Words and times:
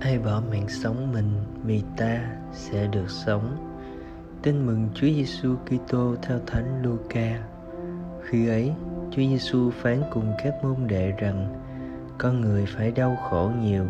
ai 0.00 0.18
bỏ 0.18 0.42
mạng 0.50 0.68
sống 0.68 1.12
mình 1.12 1.32
vì 1.64 1.82
ta 1.96 2.20
sẽ 2.52 2.86
được 2.86 3.10
sống. 3.10 3.56
Tin 4.42 4.66
mừng 4.66 4.88
Chúa 4.94 5.06
Giêsu 5.06 5.56
Kitô 5.56 6.14
theo 6.22 6.38
Thánh 6.46 6.82
Luca. 6.82 7.42
Khi 8.22 8.48
ấy, 8.48 8.72
Chúa 9.10 9.22
Giêsu 9.22 9.70
phán 9.70 10.02
cùng 10.12 10.32
các 10.44 10.54
môn 10.62 10.76
đệ 10.86 11.12
rằng, 11.18 11.54
con 12.18 12.40
người 12.40 12.66
phải 12.66 12.90
đau 12.90 13.16
khổ 13.16 13.50
nhiều, 13.62 13.84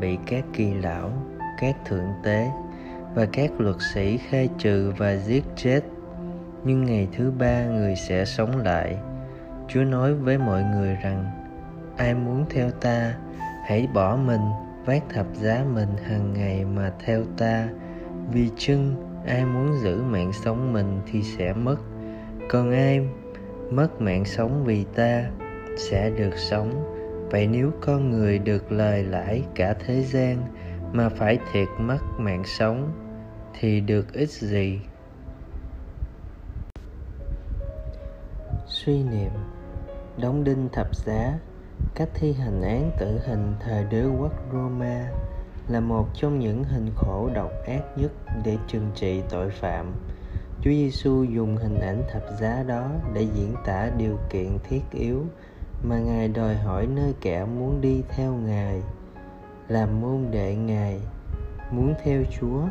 bị 0.00 0.18
các 0.26 0.44
kỳ 0.52 0.74
lão, 0.74 1.12
các 1.60 1.76
thượng 1.86 2.08
tế 2.24 2.50
và 3.14 3.26
các 3.32 3.60
luật 3.60 3.76
sĩ 3.94 4.18
khai 4.18 4.48
trừ 4.58 4.92
và 4.98 5.16
giết 5.16 5.44
chết 5.56 5.80
nhưng 6.64 6.84
ngày 6.84 7.08
thứ 7.16 7.30
ba 7.38 7.64
người 7.64 7.96
sẽ 7.96 8.24
sống 8.24 8.56
lại. 8.56 8.96
Chúa 9.68 9.84
nói 9.84 10.14
với 10.14 10.38
mọi 10.38 10.62
người 10.62 10.96
rằng, 11.02 11.24
ai 11.96 12.14
muốn 12.14 12.44
theo 12.50 12.70
ta, 12.70 13.14
hãy 13.64 13.88
bỏ 13.94 14.16
mình, 14.16 14.40
vác 14.84 15.02
thập 15.08 15.26
giá 15.34 15.64
mình 15.74 15.88
hàng 16.04 16.32
ngày 16.32 16.64
mà 16.64 16.92
theo 17.04 17.22
ta. 17.36 17.68
Vì 18.32 18.50
chưng, 18.56 18.96
ai 19.26 19.44
muốn 19.44 19.78
giữ 19.82 20.02
mạng 20.02 20.32
sống 20.32 20.72
mình 20.72 21.00
thì 21.12 21.22
sẽ 21.22 21.52
mất. 21.52 21.76
Còn 22.48 22.70
ai 22.70 23.00
mất 23.70 24.00
mạng 24.00 24.24
sống 24.24 24.64
vì 24.64 24.84
ta 24.94 25.24
sẽ 25.76 26.10
được 26.10 26.36
sống. 26.36 26.94
Vậy 27.30 27.46
nếu 27.46 27.70
con 27.80 28.10
người 28.10 28.38
được 28.38 28.72
lời 28.72 29.04
lãi 29.04 29.42
cả 29.54 29.74
thế 29.86 30.02
gian 30.02 30.36
mà 30.92 31.08
phải 31.08 31.38
thiệt 31.52 31.68
mất 31.78 31.98
mạng 32.18 32.42
sống, 32.44 32.92
thì 33.60 33.80
được 33.80 34.12
ích 34.12 34.30
gì? 34.30 34.80
Suy 38.68 39.02
niệm 39.02 39.30
đóng 40.18 40.44
đinh 40.44 40.68
thập 40.72 40.96
giá 40.96 41.38
cách 41.94 42.08
thi 42.14 42.32
hành 42.32 42.62
án 42.62 42.90
tử 42.98 43.20
hình 43.26 43.54
thời 43.60 43.84
đế 43.84 44.04
quốc 44.04 44.32
Roma 44.52 45.12
là 45.68 45.80
một 45.80 46.08
trong 46.14 46.38
những 46.38 46.64
hình 46.64 46.90
khổ 46.96 47.30
độc 47.34 47.50
ác 47.66 47.98
nhất 47.98 48.12
để 48.44 48.56
trừng 48.66 48.90
trị 48.94 49.22
tội 49.30 49.50
phạm. 49.50 49.92
Chúa 50.60 50.70
Giêsu 50.70 51.22
dùng 51.22 51.56
hình 51.56 51.80
ảnh 51.80 52.02
thập 52.12 52.22
giá 52.40 52.62
đó 52.62 52.90
để 53.14 53.26
diễn 53.34 53.54
tả 53.64 53.90
điều 53.98 54.18
kiện 54.30 54.58
thiết 54.68 54.82
yếu 54.92 55.24
mà 55.82 55.98
Ngài 55.98 56.28
đòi 56.28 56.54
hỏi 56.54 56.86
nơi 56.86 57.14
kẻ 57.20 57.44
muốn 57.44 57.80
đi 57.80 58.02
theo 58.08 58.32
Ngài. 58.32 58.82
Làm 59.68 60.00
môn 60.00 60.26
đệ 60.30 60.54
Ngài, 60.54 61.00
muốn 61.70 61.94
theo 62.04 62.22
Chúa 62.40 62.62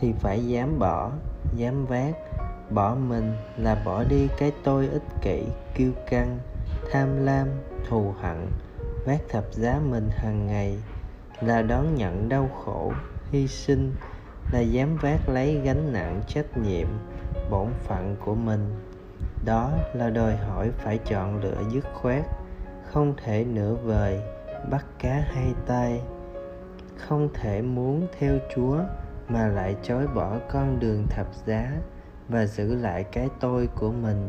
thì 0.00 0.12
phải 0.12 0.46
dám 0.46 0.78
bỏ, 0.78 1.12
dám 1.56 1.86
vác, 1.86 2.14
bỏ 2.74 2.94
mình 2.94 3.32
là 3.56 3.82
bỏ 3.84 4.04
đi 4.04 4.28
cái 4.38 4.52
tôi 4.64 4.88
ích 4.88 5.02
kỷ, 5.22 5.42
kiêu 5.74 5.92
căng, 6.10 6.38
tham 6.92 7.24
lam 7.24 7.48
thù 7.88 8.14
hận 8.20 8.46
vác 9.06 9.20
thập 9.28 9.44
giá 9.52 9.80
mình 9.90 10.08
hàng 10.10 10.46
ngày 10.46 10.78
là 11.40 11.62
đón 11.62 11.94
nhận 11.94 12.28
đau 12.28 12.50
khổ 12.64 12.92
hy 13.30 13.48
sinh 13.48 13.94
là 14.52 14.60
dám 14.60 14.96
vác 14.96 15.28
lấy 15.28 15.60
gánh 15.64 15.92
nặng 15.92 16.20
trách 16.28 16.56
nhiệm 16.58 16.86
bổn 17.50 17.68
phận 17.84 18.16
của 18.24 18.34
mình. 18.34 18.74
Đó 19.44 19.72
là 19.94 20.10
đòi 20.10 20.36
hỏi 20.36 20.70
phải 20.70 20.98
chọn 20.98 21.42
lựa 21.42 21.62
dứt 21.72 21.84
khoát 21.94 22.22
không 22.92 23.14
thể 23.24 23.44
nửa 23.44 23.74
vời 23.74 24.20
bắt 24.70 24.86
cá 24.98 25.24
hai 25.26 25.54
tay. 25.66 26.00
Không 26.96 27.28
thể 27.34 27.62
muốn 27.62 28.06
theo 28.18 28.38
chúa 28.54 28.78
mà 29.28 29.48
lại 29.48 29.76
chối 29.82 30.06
bỏ 30.14 30.38
con 30.52 30.80
đường 30.80 31.06
thập 31.10 31.26
giá 31.46 31.72
và 32.32 32.46
giữ 32.46 32.74
lại 32.74 33.04
cái 33.04 33.28
tôi 33.40 33.68
của 33.74 33.92
mình 33.92 34.28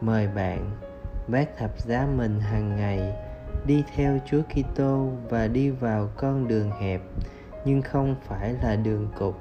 mời 0.00 0.28
bạn 0.28 0.70
vác 1.28 1.56
thập 1.56 1.80
giá 1.80 2.06
mình 2.16 2.40
hàng 2.40 2.76
ngày 2.76 3.12
đi 3.66 3.84
theo 3.94 4.18
Chúa 4.26 4.42
Kitô 4.42 5.12
và 5.28 5.46
đi 5.46 5.70
vào 5.70 6.08
con 6.16 6.48
đường 6.48 6.70
hẹp, 6.70 7.00
nhưng 7.64 7.82
không 7.82 8.16
phải 8.26 8.54
là 8.62 8.76
đường 8.76 9.08
cục 9.18 9.40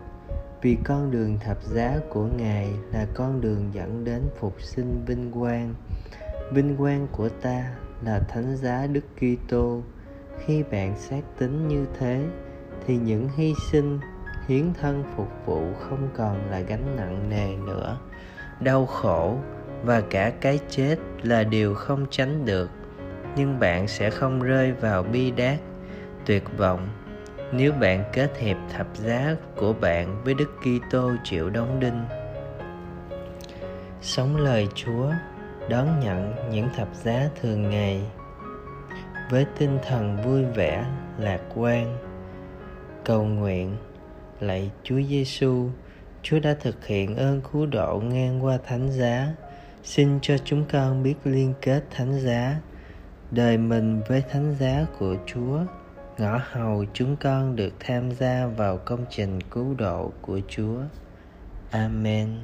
vì 0.61 0.77
con 0.83 1.11
đường 1.11 1.37
thập 1.39 1.63
giá 1.63 1.99
của 2.09 2.27
Ngài 2.37 2.69
là 2.91 3.07
con 3.13 3.41
đường 3.41 3.69
dẫn 3.73 4.03
đến 4.03 4.21
phục 4.39 4.61
sinh 4.61 5.03
vinh 5.05 5.31
quang. 5.31 5.73
Vinh 6.51 6.77
quang 6.77 7.07
của 7.11 7.29
ta 7.29 7.75
là 8.05 8.19
thánh 8.19 8.57
giá 8.57 8.87
Đức 8.87 9.03
Kitô. 9.15 9.81
Khi 10.45 10.63
bạn 10.63 10.97
xác 10.97 11.21
tính 11.39 11.67
như 11.67 11.85
thế, 11.99 12.25
thì 12.85 12.97
những 12.97 13.29
hy 13.35 13.53
sinh 13.71 13.99
hiến 14.51 14.73
thân 14.81 15.03
phục 15.15 15.27
vụ 15.45 15.73
không 15.73 16.09
còn 16.13 16.51
là 16.51 16.59
gánh 16.59 16.95
nặng 16.95 17.29
nề 17.29 17.55
nữa. 17.55 17.97
Đau 18.59 18.85
khổ 18.85 19.37
và 19.83 20.01
cả 20.09 20.31
cái 20.41 20.59
chết 20.69 20.95
là 21.23 21.43
điều 21.43 21.75
không 21.75 22.05
tránh 22.09 22.45
được 22.45 22.69
nhưng 23.35 23.59
bạn 23.59 23.87
sẽ 23.87 24.09
không 24.09 24.41
rơi 24.41 24.71
vào 24.71 25.03
bi 25.03 25.31
đát 25.31 25.59
tuyệt 26.25 26.43
vọng 26.57 26.87
nếu 27.51 27.71
bạn 27.73 28.03
kết 28.13 28.37
hiệp 28.37 28.57
thập 28.73 28.87
giá 28.95 29.35
của 29.55 29.73
bạn 29.73 30.21
với 30.23 30.33
Đức 30.33 30.49
Kitô 30.59 31.11
chịu 31.23 31.49
đóng 31.49 31.79
đinh. 31.79 32.03
Sống 34.01 34.37
lời 34.37 34.67
Chúa, 34.75 35.11
đón 35.69 35.99
nhận 35.99 36.35
những 36.51 36.69
thập 36.75 36.87
giá 36.93 37.29
thường 37.41 37.69
ngày 37.69 38.01
với 39.29 39.45
tinh 39.57 39.79
thần 39.87 40.17
vui 40.25 40.45
vẻ, 40.45 40.85
lạc 41.17 41.41
quan. 41.55 41.97
Cầu 43.05 43.23
nguyện, 43.23 43.75
lạy 44.41 44.71
Chúa 44.83 45.01
Giêsu, 45.09 45.69
Chúa 46.23 46.39
đã 46.39 46.53
thực 46.53 46.85
hiện 46.87 47.15
ơn 47.15 47.41
cứu 47.51 47.65
độ 47.65 47.99
ngang 47.99 48.43
qua 48.43 48.57
thánh 48.65 48.91
giá. 48.91 49.33
Xin 49.83 50.19
cho 50.21 50.37
chúng 50.37 50.65
con 50.71 51.03
biết 51.03 51.15
liên 51.23 51.53
kết 51.61 51.83
thánh 51.91 52.19
giá. 52.19 52.59
Đời 53.31 53.57
mình 53.57 54.01
với 54.07 54.23
thánh 54.29 54.55
giá 54.59 54.85
của 54.99 55.15
chúa 55.25 55.59
ngõ 56.17 56.41
hầu 56.51 56.85
chúng 56.93 57.15
con 57.15 57.55
được 57.55 57.73
tham 57.79 58.11
gia 58.11 58.45
vào 58.45 58.77
công 58.77 59.05
trình 59.09 59.41
cứu 59.41 59.75
độ 59.77 60.11
của 60.21 60.39
chúa. 60.49 60.79
Amen. 61.71 62.37